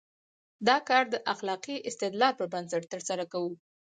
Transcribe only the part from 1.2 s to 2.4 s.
اخلاقي استدلال